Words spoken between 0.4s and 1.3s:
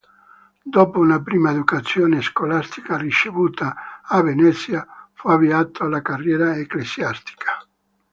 Dopo una